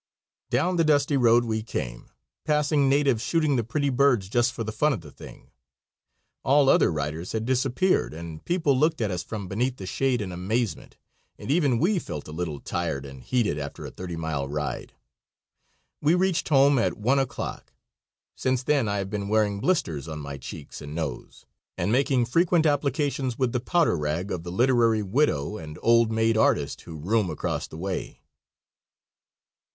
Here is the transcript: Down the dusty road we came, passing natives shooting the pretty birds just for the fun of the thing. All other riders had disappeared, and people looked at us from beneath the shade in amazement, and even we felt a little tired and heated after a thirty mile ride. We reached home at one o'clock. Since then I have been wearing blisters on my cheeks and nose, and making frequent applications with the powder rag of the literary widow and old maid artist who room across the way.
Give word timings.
Down 0.49 0.77
the 0.77 0.83
dusty 0.83 1.15
road 1.15 1.45
we 1.45 1.61
came, 1.61 2.09
passing 2.43 2.89
natives 2.89 3.21
shooting 3.21 3.55
the 3.55 3.63
pretty 3.63 3.89
birds 3.91 4.29
just 4.29 4.51
for 4.51 4.63
the 4.63 4.71
fun 4.71 4.93
of 4.93 5.01
the 5.01 5.11
thing. 5.11 5.51
All 6.43 6.69
other 6.69 6.91
riders 6.91 7.33
had 7.33 7.45
disappeared, 7.45 8.11
and 8.11 8.43
people 8.43 8.75
looked 8.75 8.99
at 8.99 9.11
us 9.11 9.21
from 9.21 9.47
beneath 9.47 9.77
the 9.77 9.85
shade 9.85 10.19
in 10.19 10.31
amazement, 10.31 10.97
and 11.37 11.51
even 11.51 11.77
we 11.77 11.99
felt 11.99 12.27
a 12.27 12.31
little 12.31 12.59
tired 12.59 13.05
and 13.05 13.21
heated 13.21 13.59
after 13.59 13.85
a 13.85 13.91
thirty 13.91 14.15
mile 14.15 14.47
ride. 14.47 14.93
We 16.01 16.15
reached 16.15 16.49
home 16.49 16.79
at 16.79 16.97
one 16.97 17.19
o'clock. 17.19 17.71
Since 18.35 18.63
then 18.63 18.87
I 18.89 18.97
have 18.97 19.11
been 19.11 19.27
wearing 19.29 19.59
blisters 19.59 20.07
on 20.07 20.17
my 20.17 20.39
cheeks 20.39 20.81
and 20.81 20.95
nose, 20.95 21.45
and 21.77 21.91
making 21.91 22.25
frequent 22.25 22.65
applications 22.65 23.37
with 23.37 23.51
the 23.51 23.59
powder 23.59 23.95
rag 23.95 24.31
of 24.31 24.41
the 24.41 24.51
literary 24.51 25.03
widow 25.03 25.57
and 25.57 25.77
old 25.83 26.11
maid 26.11 26.37
artist 26.37 26.81
who 26.89 26.95
room 26.97 27.29
across 27.29 27.67
the 27.67 27.77
way. 27.77 28.19